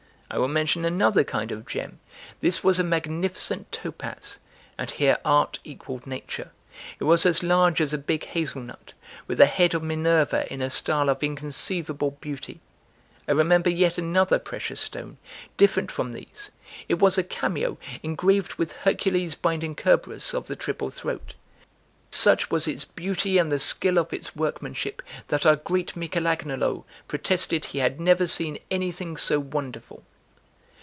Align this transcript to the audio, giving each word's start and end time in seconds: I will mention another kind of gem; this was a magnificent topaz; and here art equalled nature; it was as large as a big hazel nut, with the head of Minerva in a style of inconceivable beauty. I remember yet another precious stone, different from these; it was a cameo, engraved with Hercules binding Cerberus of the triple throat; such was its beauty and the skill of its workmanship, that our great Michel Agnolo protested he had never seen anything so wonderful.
I 0.33 0.37
will 0.37 0.47
mention 0.47 0.85
another 0.85 1.25
kind 1.25 1.51
of 1.51 1.67
gem; 1.67 1.99
this 2.39 2.63
was 2.63 2.79
a 2.79 2.85
magnificent 2.85 3.69
topaz; 3.69 4.39
and 4.77 4.89
here 4.89 5.17
art 5.25 5.59
equalled 5.65 6.07
nature; 6.07 6.53
it 7.01 7.03
was 7.03 7.25
as 7.25 7.43
large 7.43 7.81
as 7.81 7.91
a 7.93 7.97
big 7.97 8.23
hazel 8.27 8.61
nut, 8.61 8.93
with 9.27 9.39
the 9.39 9.45
head 9.45 9.73
of 9.73 9.83
Minerva 9.83 10.47
in 10.49 10.61
a 10.61 10.69
style 10.69 11.09
of 11.09 11.21
inconceivable 11.21 12.11
beauty. 12.21 12.61
I 13.27 13.33
remember 13.33 13.69
yet 13.69 13.97
another 13.97 14.39
precious 14.39 14.79
stone, 14.79 15.17
different 15.57 15.91
from 15.91 16.13
these; 16.13 16.49
it 16.87 16.99
was 16.99 17.17
a 17.17 17.23
cameo, 17.25 17.77
engraved 18.01 18.53
with 18.53 18.71
Hercules 18.71 19.35
binding 19.35 19.75
Cerberus 19.75 20.33
of 20.33 20.47
the 20.47 20.55
triple 20.55 20.89
throat; 20.91 21.33
such 22.09 22.49
was 22.49 22.69
its 22.69 22.85
beauty 22.85 23.37
and 23.37 23.51
the 23.51 23.59
skill 23.59 23.97
of 23.99 24.13
its 24.13 24.33
workmanship, 24.33 25.01
that 25.27 25.45
our 25.45 25.57
great 25.57 25.97
Michel 25.97 26.25
Agnolo 26.25 26.85
protested 27.09 27.65
he 27.65 27.79
had 27.79 27.99
never 27.99 28.25
seen 28.27 28.59
anything 28.71 29.17
so 29.17 29.37
wonderful. 29.37 30.05